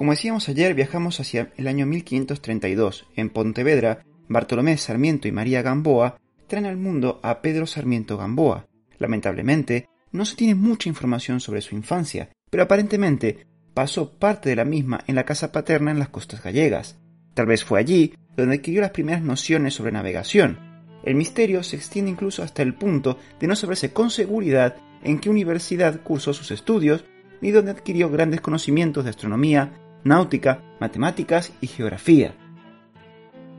[0.00, 3.06] Como decíamos ayer, viajamos hacia el año 1532.
[3.16, 8.66] En Pontevedra, Bartolomé Sarmiento y María Gamboa traen al mundo a Pedro Sarmiento Gamboa.
[8.96, 14.64] Lamentablemente, no se tiene mucha información sobre su infancia, pero aparentemente pasó parte de la
[14.64, 16.98] misma en la casa paterna en las costas gallegas.
[17.34, 20.86] Tal vez fue allí donde adquirió las primeras nociones sobre navegación.
[21.04, 25.28] El misterio se extiende incluso hasta el punto de no saberse con seguridad en qué
[25.28, 27.04] universidad cursó sus estudios
[27.42, 32.34] ni donde adquirió grandes conocimientos de astronomía, náutica, matemáticas y geografía.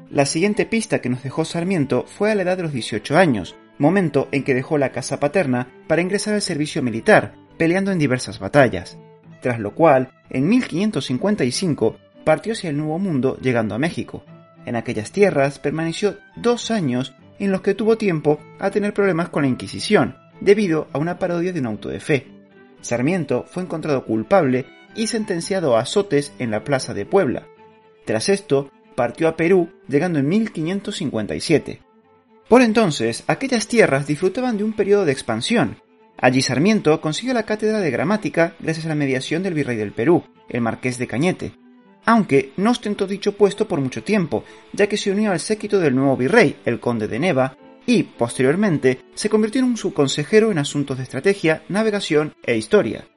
[0.10, 3.56] La siguiente pista que nos dejó Sarmiento fue a la edad de los 18 años,
[3.78, 8.40] momento en que dejó la casa paterna para ingresar al servicio militar, peleando en diversas
[8.40, 8.98] batallas,
[9.42, 14.24] tras lo cual, en 1555, partió hacia el Nuevo Mundo llegando a México.
[14.66, 19.44] En aquellas tierras permaneció dos años en los que tuvo tiempo a tener problemas con
[19.44, 22.28] la Inquisición, debido a una parodia de un auto de fe.
[22.82, 27.48] Sarmiento fue encontrado culpable y sentenciado a azotes en la plaza de Puebla.
[28.06, 31.82] Tras esto, partió a Perú, llegando en 1557.
[32.48, 35.78] Por entonces, aquellas tierras disfrutaban de un periodo de expansión.
[36.18, 40.24] Allí Sarmiento consiguió la cátedra de gramática gracias a la mediación del virrey del Perú,
[40.50, 41.54] el marqués de Cañete,
[42.06, 45.96] aunque no ostentó dicho puesto por mucho tiempo, ya que se unió al séquito del
[45.96, 50.98] nuevo virrey, el conde de Neva, y, posteriormente, se convirtió en un subconsejero en asuntos
[50.98, 53.08] de estrategia, navegación e historia.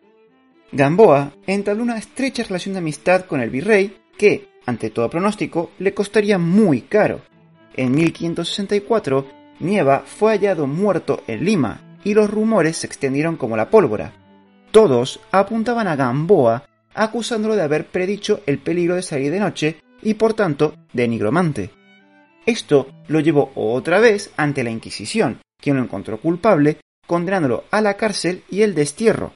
[0.73, 5.95] Gamboa entabló una estrecha relación de amistad con el virrey que, ante todo pronóstico, le
[5.95, 7.21] costaría muy caro.
[7.77, 9.27] En 1564,
[9.61, 14.13] Nieva fue hallado muerto en Lima y los rumores se extendieron como la pólvora.
[14.71, 16.65] Todos apuntaban a Gamboa
[16.95, 21.71] acusándolo de haber predicho el peligro de salir de noche y por tanto de nigromante.
[22.47, 27.95] Esto lo llevó otra vez ante la Inquisición, quien lo encontró culpable, condenándolo a la
[27.95, 29.33] cárcel y el destierro.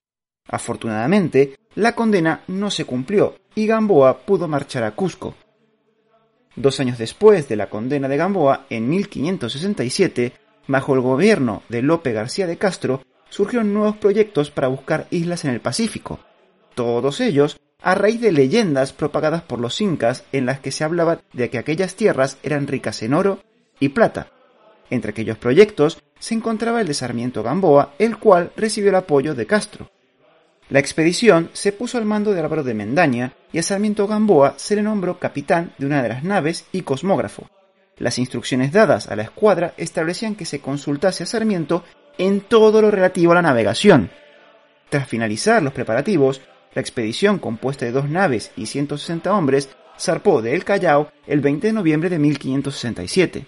[0.48, 5.34] Afortunadamente, la condena no se cumplió y Gamboa pudo marchar a Cusco.
[6.56, 10.32] Dos años después de la condena de Gamboa, en 1567,
[10.66, 15.52] bajo el gobierno de Lope García de Castro, surgieron nuevos proyectos para buscar islas en
[15.52, 16.18] el Pacífico.
[16.74, 21.20] Todos ellos a raíz de leyendas propagadas por los incas en las que se hablaba
[21.32, 23.40] de que aquellas tierras eran ricas en oro
[23.78, 24.32] y plata.
[24.90, 29.46] Entre aquellos proyectos se encontraba el de Sarmiento Gamboa, el cual recibió el apoyo de
[29.46, 29.90] Castro.
[30.70, 34.76] La expedición se puso al mando de Álvaro de Mendaña y a Sarmiento Gamboa se
[34.76, 37.48] le nombró capitán de una de las naves y cosmógrafo.
[37.96, 41.84] Las instrucciones dadas a la escuadra establecían que se consultase a Sarmiento
[42.18, 44.10] en todo lo relativo a la navegación.
[44.90, 46.42] Tras finalizar los preparativos,
[46.74, 51.68] la expedición, compuesta de dos naves y 160 hombres, zarpó de El Callao el 20
[51.68, 53.46] de noviembre de 1567.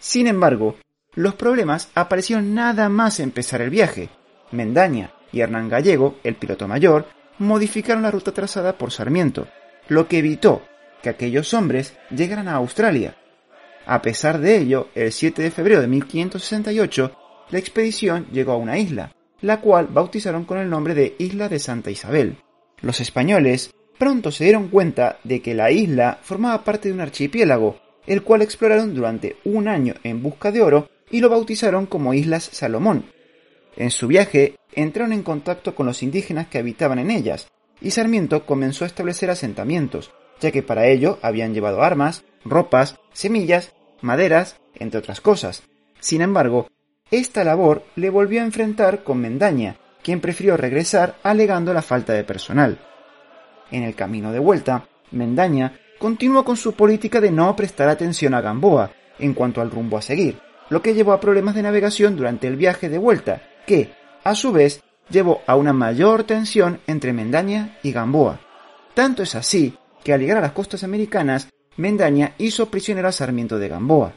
[0.00, 0.76] Sin embargo,
[1.14, 4.10] los problemas aparecieron nada más empezar el viaje.
[4.50, 7.06] Mendaña y Hernán Gallego, el piloto mayor,
[7.38, 9.46] modificaron la ruta trazada por Sarmiento,
[9.88, 10.62] lo que evitó
[11.02, 13.16] que aquellos hombres llegaran a Australia.
[13.86, 17.12] A pesar de ello, el 7 de febrero de 1568,
[17.50, 21.58] la expedición llegó a una isla, la cual bautizaron con el nombre de Isla de
[21.58, 22.38] Santa Isabel.
[22.80, 27.78] Los españoles pronto se dieron cuenta de que la isla formaba parte de un archipiélago,
[28.06, 32.44] el cual exploraron durante un año en busca de oro y lo bautizaron como Islas
[32.44, 33.06] Salomón.
[33.76, 37.48] En su viaje entraron en contacto con los indígenas que habitaban en ellas,
[37.80, 43.74] y Sarmiento comenzó a establecer asentamientos, ya que para ello habían llevado armas, ropas, semillas,
[44.00, 45.62] maderas, entre otras cosas.
[46.00, 46.68] Sin embargo,
[47.10, 52.24] esta labor le volvió a enfrentar con Mendaña, quien prefirió regresar alegando la falta de
[52.24, 52.78] personal.
[53.70, 58.40] En el camino de vuelta, Mendaña continuó con su política de no prestar atención a
[58.40, 60.38] Gamboa en cuanto al rumbo a seguir,
[60.68, 63.92] lo que llevó a problemas de navegación durante el viaje de vuelta, que,
[64.24, 68.40] a su vez, llevó a una mayor tensión entre Mendaña y Gamboa.
[68.94, 73.58] Tanto es así que al llegar a las costas americanas, Mendaña hizo prisionero a Sarmiento
[73.58, 74.14] de Gamboa.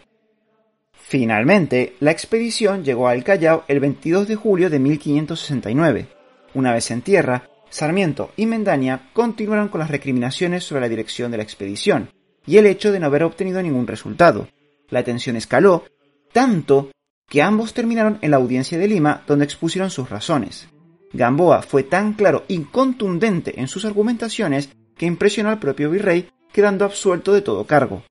[0.94, 6.07] Finalmente, la expedición llegó al Callao el 22 de julio de 1569.
[6.54, 11.38] Una vez en tierra, Sarmiento y Mendaña continuaron con las recriminaciones sobre la dirección de
[11.38, 12.12] la expedición,
[12.46, 14.48] y el hecho de no haber obtenido ningún resultado.
[14.90, 15.84] La tensión escaló
[16.31, 16.92] tanto
[17.29, 20.67] que ambos terminaron en la audiencia de Lima donde expusieron sus razones.
[21.13, 26.85] Gamboa fue tan claro y contundente en sus argumentaciones que impresionó al propio virrey, quedando
[26.85, 28.03] absuelto de todo cargo.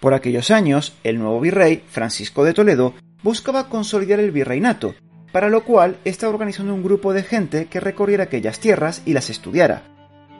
[0.00, 4.94] Por aquellos años, el nuevo virrey, Francisco de Toledo, buscaba consolidar el virreinato,
[5.32, 9.30] para lo cual estaba organizando un grupo de gente que recorriera aquellas tierras y las
[9.30, 9.82] estudiara.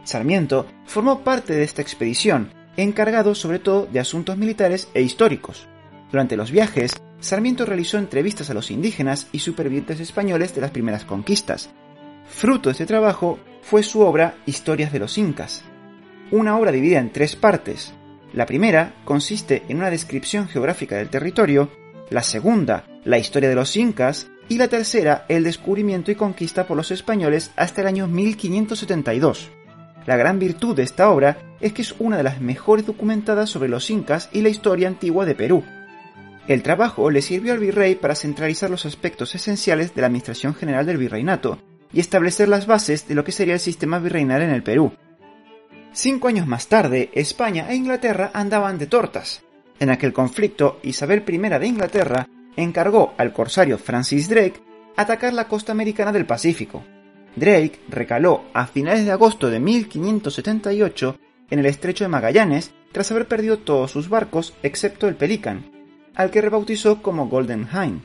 [0.04, 5.66] Sarmiento formó parte de esta expedición, encargado sobre todo de asuntos militares e históricos.
[6.10, 11.04] Durante los viajes, Sarmiento realizó entrevistas a los indígenas y supervivientes españoles de las primeras
[11.04, 11.70] conquistas.
[12.26, 15.64] Fruto de este trabajo fue su obra Historias de los Incas,
[16.30, 17.92] una obra dividida en tres partes.
[18.32, 21.70] La primera consiste en una descripción geográfica del territorio,
[22.10, 26.76] la segunda, la historia de los incas, y la tercera, el descubrimiento y conquista por
[26.76, 29.50] los españoles hasta el año 1572.
[30.06, 33.68] La gran virtud de esta obra es que es una de las mejores documentadas sobre
[33.68, 35.64] los incas y la historia antigua de Perú.
[36.48, 40.86] El trabajo le sirvió al virrey para centralizar los aspectos esenciales de la administración general
[40.86, 41.58] del virreinato
[41.92, 44.92] y establecer las bases de lo que sería el sistema virreinal en el Perú.
[45.92, 49.42] Cinco años más tarde, España e Inglaterra andaban de tortas.
[49.80, 54.62] En aquel conflicto, Isabel I de Inglaterra encargó al corsario Francis Drake
[54.96, 56.84] atacar la costa americana del Pacífico.
[57.34, 61.18] Drake recaló a finales de agosto de 1578
[61.50, 65.75] en el estrecho de Magallanes tras haber perdido todos sus barcos excepto el Pelican,
[66.16, 68.02] al que rebautizó como Golden Hind.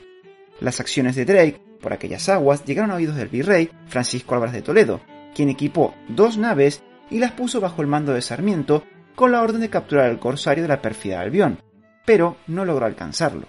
[0.59, 4.61] Las acciones de Drake por aquellas aguas llegaron a oídos del virrey Francisco Álvarez de
[4.61, 5.01] Toledo,
[5.33, 8.83] quien equipó dos naves y las puso bajo el mando de Sarmiento
[9.15, 11.59] con la orden de capturar al corsario de la pérfida Albión,
[12.05, 13.47] pero no logró alcanzarlo.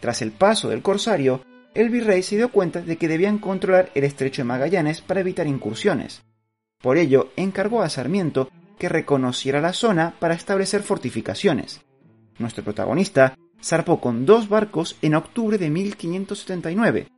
[0.00, 1.42] Tras el paso del corsario,
[1.74, 5.46] el virrey se dio cuenta de que debían controlar el estrecho de Magallanes para evitar
[5.46, 6.22] incursiones.
[6.80, 11.80] Por ello, encargó a Sarmiento que reconociera la zona para establecer fortificaciones.
[12.38, 17.08] Nuestro protagonista zarpó con dos barcos en octubre de 1579.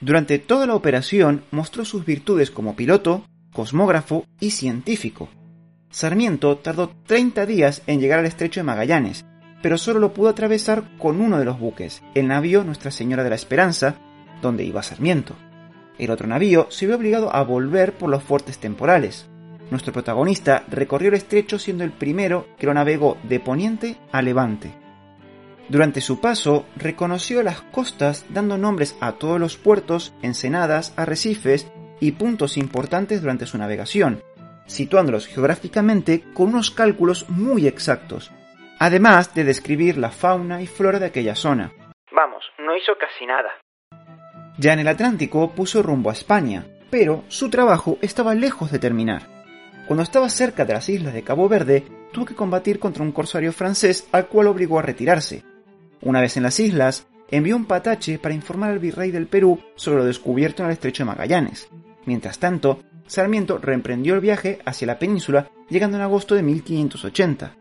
[0.00, 5.28] Durante toda la operación mostró sus virtudes como piloto, cosmógrafo y científico.
[5.90, 9.24] Sarmiento tardó 30 días en llegar al estrecho de Magallanes,
[9.62, 13.30] pero solo lo pudo atravesar con uno de los buques, el navío Nuestra Señora de
[13.30, 13.96] la Esperanza,
[14.40, 15.34] donde iba Sarmiento.
[15.98, 19.28] El otro navío se vio obligado a volver por los fuertes temporales.
[19.70, 24.72] Nuestro protagonista recorrió el estrecho siendo el primero que lo navegó de poniente a levante.
[25.68, 31.70] Durante su paso, reconoció las costas dando nombres a todos los puertos, ensenadas, arrecifes
[32.00, 34.22] y puntos importantes durante su navegación,
[34.66, 38.32] situándolos geográficamente con unos cálculos muy exactos,
[38.78, 41.72] además de describir la fauna y flora de aquella zona.
[42.12, 43.50] Vamos, no hizo casi nada.
[44.56, 49.22] Ya en el Atlántico puso rumbo a España, pero su trabajo estaba lejos de terminar.
[49.86, 53.52] Cuando estaba cerca de las islas de Cabo Verde, tuvo que combatir contra un corsario
[53.52, 55.44] francés al cual obligó a retirarse.
[56.02, 59.98] Una vez en las islas, envió un patache para informar al virrey del Perú sobre
[59.98, 61.68] lo descubierto en el estrecho de Magallanes.
[62.06, 67.54] Mientras tanto, Sarmiento reemprendió el viaje hacia la península llegando en agosto de 1580.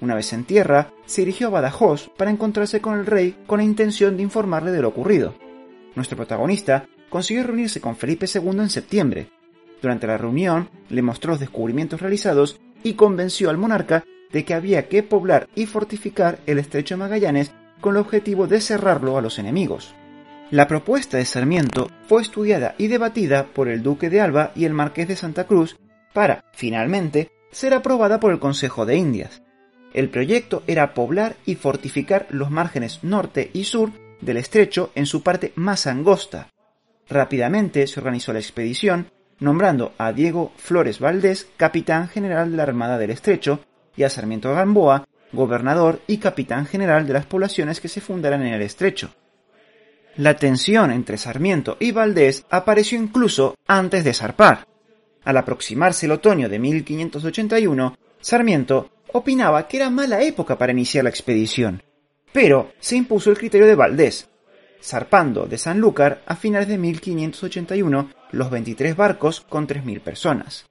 [0.00, 3.64] Una vez en tierra, se dirigió a Badajoz para encontrarse con el rey con la
[3.64, 5.34] intención de informarle de lo ocurrido.
[5.96, 9.30] Nuestro protagonista consiguió reunirse con Felipe II en septiembre.
[9.82, 14.88] Durante la reunión le mostró los descubrimientos realizados y convenció al monarca de que había
[14.88, 19.38] que poblar y fortificar el estrecho de Magallanes con el objetivo de cerrarlo a los
[19.38, 19.94] enemigos.
[20.50, 24.72] La propuesta de Sarmiento fue estudiada y debatida por el duque de Alba y el
[24.72, 25.76] marqués de Santa Cruz
[26.14, 29.42] para, finalmente, ser aprobada por el Consejo de Indias.
[29.92, 35.22] El proyecto era poblar y fortificar los márgenes norte y sur del estrecho en su
[35.22, 36.48] parte más angosta.
[37.08, 42.98] Rápidamente se organizó la expedición, nombrando a Diego Flores Valdés capitán general de la Armada
[42.98, 43.60] del Estrecho
[43.96, 48.54] y a Sarmiento Gamboa gobernador y capitán general de las poblaciones que se fundaran en
[48.54, 49.10] el estrecho.
[50.16, 54.66] La tensión entre Sarmiento y Valdés apareció incluso antes de zarpar.
[55.24, 61.10] Al aproximarse el otoño de 1581, Sarmiento opinaba que era mala época para iniciar la
[61.10, 61.82] expedición,
[62.32, 64.28] pero se impuso el criterio de Valdés,
[64.82, 70.66] zarpando de Sanlúcar a finales de 1581 los 23 barcos con 3.000 personas.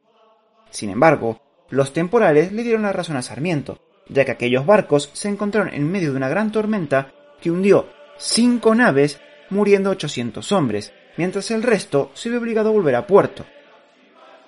[0.69, 5.29] Sin embargo, los temporales le dieron la razón a Sarmiento, ya que aquellos barcos se
[5.29, 7.11] encontraron en medio de una gran tormenta
[7.41, 7.87] que hundió
[8.17, 13.45] cinco naves, muriendo 800 hombres, mientras el resto se vio obligado a volver a puerto.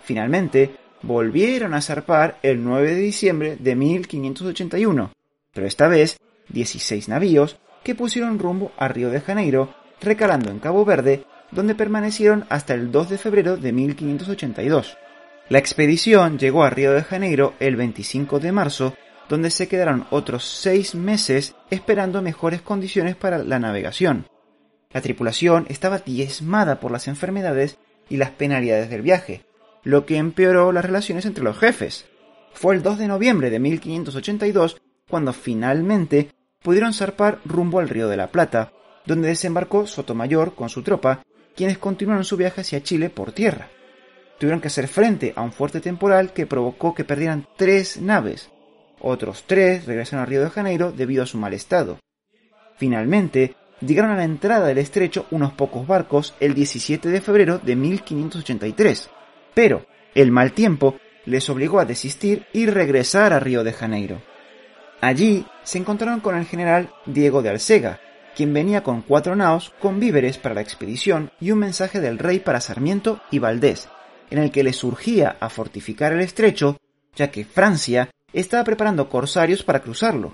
[0.02, 5.12] Finalmente, volvieron a zarpar el 9 de diciembre de 1581,
[5.54, 10.86] pero esta vez 16 navíos que pusieron rumbo a Río de Janeiro, recalando en Cabo
[10.86, 14.98] Verde, donde permanecieron hasta el 2 de febrero de 1582.
[15.50, 18.96] La expedición llegó a Río de Janeiro el 25 de marzo
[19.30, 24.26] donde se quedaron otros seis meses esperando mejores condiciones para la navegación.
[24.92, 27.78] La tripulación estaba diezmada por las enfermedades
[28.10, 29.46] y las penalidades del viaje,
[29.84, 32.08] lo que empeoró las relaciones entre los jefes.
[32.54, 36.32] Fue el 2 de noviembre de 1582 cuando finalmente
[36.64, 38.74] pudieron zarpar rumbo al Río de la Plata,
[39.06, 41.24] donde desembarcó Sotomayor con su tropa,
[41.56, 43.70] quienes continuaron su viaje hacia Chile por tierra.
[44.40, 48.50] Tuvieron que hacer frente a un fuerte temporal que provocó que perdieran tres naves,
[49.02, 52.00] otros tres regresaron a Río de Janeiro debido a su mal estado.
[52.78, 57.76] Finalmente, llegaron a la entrada del estrecho unos pocos barcos el 17 de febrero de
[57.76, 59.10] 1583,
[59.54, 64.22] pero el mal tiempo les obligó a desistir y regresar a Río de Janeiro.
[65.02, 68.00] Allí se encontraron con el general Diego de Alcega,
[68.36, 72.40] quien venía con cuatro naos con víveres para la expedición y un mensaje del rey
[72.40, 73.90] para Sarmiento y Valdés,
[74.30, 76.78] en el que les surgía a fortificar el estrecho,
[77.16, 80.34] ya que Francia estaba preparando corsarios para cruzarlo.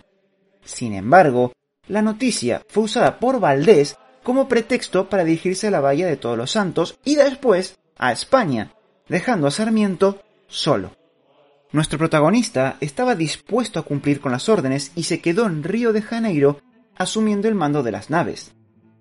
[0.64, 1.54] Sin embargo,
[1.88, 6.38] la noticia fue usada por Valdés como pretexto para dirigirse a la Bahía de Todos
[6.38, 8.72] los Santos y después a España,
[9.08, 10.92] dejando a Sarmiento solo.
[11.72, 16.02] Nuestro protagonista estaba dispuesto a cumplir con las órdenes y se quedó en Río de
[16.02, 16.60] Janeiro
[16.98, 18.54] asumiendo el mando de las naves.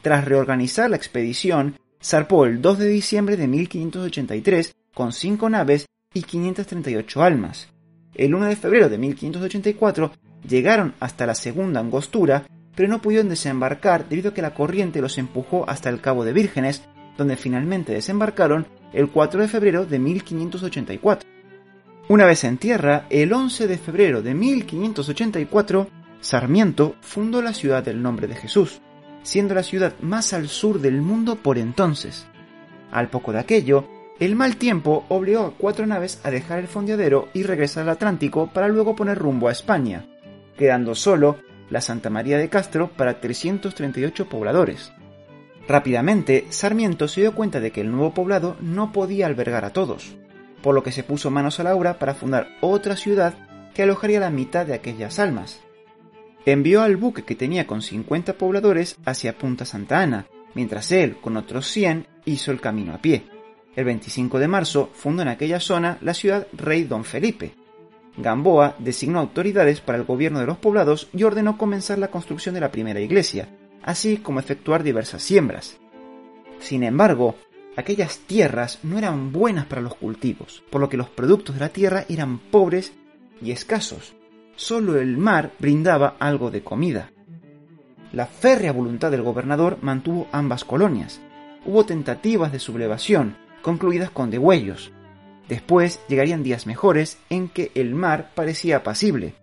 [0.03, 6.23] Tras reorganizar la expedición, zarpó el 2 de diciembre de 1583 con cinco naves y
[6.23, 7.69] 538 almas,
[8.15, 10.13] el 1 de febrero de 1584
[10.49, 12.45] llegaron hasta la segunda angostura,
[12.75, 16.33] pero no pudieron desembarcar debido a que la corriente los empujó hasta el Cabo de
[16.33, 16.83] Vírgenes,
[17.17, 21.29] donde finalmente desembarcaron el 4 de febrero de 1584.
[22.09, 25.89] Una vez en tierra, el 11 de febrero de 1584,
[26.21, 28.81] Sarmiento fundó la ciudad del nombre de Jesús,
[29.23, 32.27] siendo la ciudad más al sur del mundo por entonces.
[32.91, 33.89] Al poco de aquello,
[34.21, 38.49] el mal tiempo obligó a cuatro naves a dejar el fondeadero y regresar al Atlántico
[38.53, 40.07] para luego poner rumbo a España,
[40.57, 41.37] quedando solo
[41.69, 44.93] la Santa María de Castro para 338 pobladores.
[45.67, 50.15] Rápidamente, Sarmiento se dio cuenta de que el nuevo poblado no podía albergar a todos,
[50.63, 53.35] por lo que se puso manos a la obra para fundar otra ciudad
[53.75, 55.61] que alojaría la mitad de aquellas almas.
[56.47, 61.37] Envió al buque que tenía con 50 pobladores hacia Punta Santa Ana, mientras él, con
[61.37, 63.34] otros 100, hizo el camino a pie.
[63.77, 67.55] El 25 de marzo fundó en aquella zona la ciudad Rey Don Felipe.
[68.17, 72.61] Gamboa designó autoridades para el gobierno de los poblados y ordenó comenzar la construcción de
[72.61, 73.49] la primera iglesia,
[73.83, 75.77] así como efectuar diversas siembras.
[76.61, 77.35] Sin embargo,
[77.77, 81.71] aquellas tierras no eran buenas para los cultivos, por lo que los productos de la
[81.71, 82.93] tierra eran pobres
[83.43, 84.15] y escasos.
[84.55, 87.11] Solo el mar brindaba algo de comida.
[88.13, 91.21] La férrea voluntad del gobernador mantuvo ambas colonias.
[91.67, 94.93] Hubo tentativas de sublevación, concluidas con degüellos.
[95.49, 99.35] Después llegarían días mejores en que el mar parecía apacible,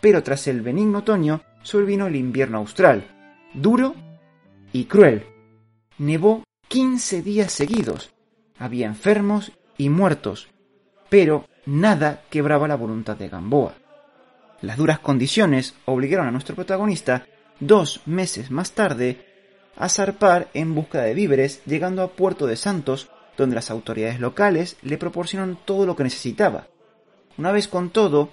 [0.00, 3.06] pero tras el benigno otoño sobrevino el invierno austral,
[3.52, 3.94] duro
[4.72, 5.26] y cruel.
[5.98, 8.12] Nevó 15 días seguidos,
[8.58, 10.48] había enfermos y muertos,
[11.10, 13.74] pero nada quebraba la voluntad de Gamboa.
[14.62, 17.26] Las duras condiciones obligaron a nuestro protagonista,
[17.60, 19.26] dos meses más tarde,
[19.76, 24.76] a zarpar en busca de víveres, llegando a Puerto de Santos donde las autoridades locales
[24.82, 26.66] le proporcionaron todo lo que necesitaba.
[27.38, 28.30] Una vez con todo,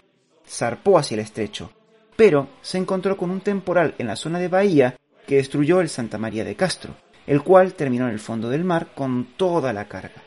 [0.48, 1.72] zarpó hacia el estrecho,
[2.15, 4.95] pero se encontró con un temporal en la zona de Bahía
[5.27, 6.95] que destruyó el Santa María de Castro,
[7.27, 10.22] el cual terminó en el fondo del mar con toda la carga.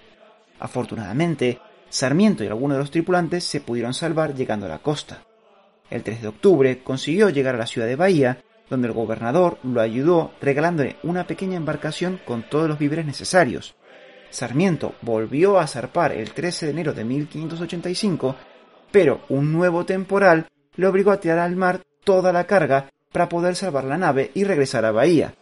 [0.59, 5.23] Afortunadamente, Sarmiento y algunos de los tripulantes se pudieron salvar llegando a la costa.
[5.89, 9.81] El 3 de octubre consiguió llegar a la ciudad de Bahía, donde el gobernador lo
[9.81, 13.77] ayudó regalándole una pequeña embarcación con todos los víveres necesarios,
[14.31, 18.37] Sarmiento volvió a zarpar el 13 de enero de 1585,
[18.91, 23.57] pero un nuevo temporal le obligó a tirar al mar toda la carga para poder
[23.57, 25.35] salvar la nave y regresar a Bahía.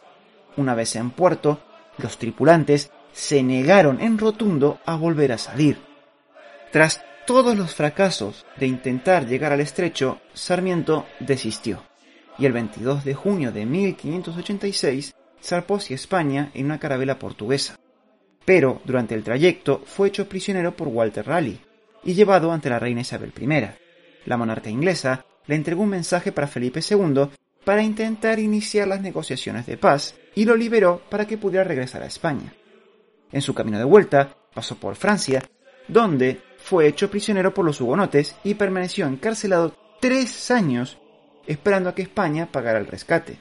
[0.56, 1.60] Una vez en puerto,
[1.98, 5.78] los tripulantes se negaron en rotundo a volver a salir.
[6.70, 11.82] Tras todos los fracasos de intentar llegar al estrecho, Sarmiento desistió,
[12.38, 17.76] y el 22 de junio de 1586 zarpó hacia España en una carabela portuguesa
[18.44, 21.60] pero durante el trayecto fue hecho prisionero por Walter Raleigh
[22.04, 23.68] y llevado ante la reina Isabel I.
[24.26, 27.28] La monarca inglesa le entregó un mensaje para Felipe II
[27.64, 32.06] para intentar iniciar las negociaciones de paz y lo liberó para que pudiera regresar a
[32.06, 32.52] España.
[33.32, 35.42] En su camino de vuelta pasó por Francia,
[35.88, 40.98] donde fue hecho prisionero por los hugonotes y permaneció encarcelado tres años
[41.46, 43.38] esperando a que España pagara el rescate.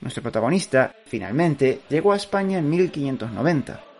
[0.00, 3.91] Nuestro protagonista finalmente llegó a España en 1590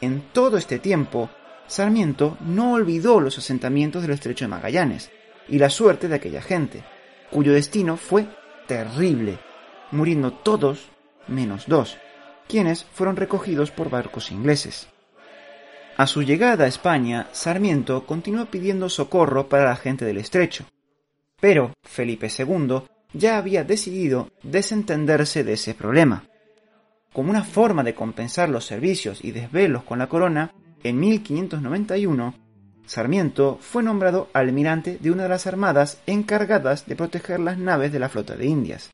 [0.00, 1.30] en todo este tiempo,
[1.66, 5.10] Sarmiento no olvidó los asentamientos del estrecho de Magallanes
[5.48, 6.82] y la suerte de aquella gente.
[7.30, 8.26] cuyo destino fue
[8.66, 9.38] terrible,
[9.92, 10.88] muriendo todos
[11.28, 11.96] menos dos,
[12.48, 14.88] quienes fueron recogidos por barcos ingleses.
[15.96, 20.64] A su llegada a España, Sarmiento continuó pidiendo socorro para la gente del estrecho,
[21.40, 26.24] pero Felipe II ya había decidido desentenderse de ese problema.
[27.12, 30.52] Como una forma de compensar los servicios y desvelos con la corona,
[30.82, 32.34] en 1591,
[32.86, 37.98] Sarmiento fue nombrado almirante de una de las armadas encargadas de proteger las naves de
[37.98, 38.90] la flota de Indias.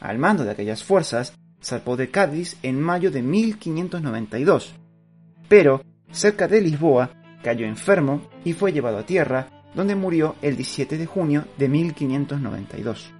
[0.00, 4.74] Al mando de aquellas fuerzas, zarpó de Cádiz en mayo de 1592,
[5.48, 7.10] pero cerca de Lisboa
[7.42, 13.15] cayó enfermo y fue llevado a tierra, donde murió el 17 de junio de 1592.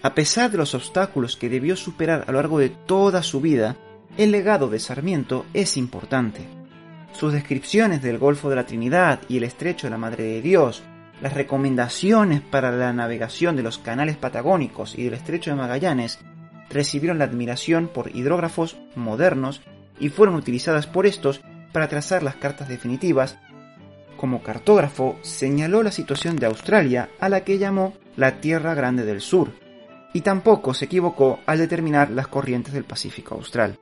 [0.00, 3.76] A pesar de los obstáculos que debió superar a lo largo de toda su vida,
[4.16, 6.46] el legado de Sarmiento es importante.
[7.12, 10.84] Sus descripciones del Golfo de la Trinidad y el Estrecho de la Madre de Dios,
[11.20, 16.20] las recomendaciones para la navegación de los canales patagónicos y del Estrecho de Magallanes
[16.70, 19.62] recibieron la admiración por hidrógrafos modernos
[19.98, 21.40] y fueron utilizadas por estos
[21.72, 23.36] para trazar las cartas definitivas.
[24.16, 29.20] Como cartógrafo señaló la situación de Australia a la que llamó la Tierra Grande del
[29.20, 29.50] Sur,
[30.18, 33.78] y tampoco se equivocó al determinar las corrientes del Pacífico Austral.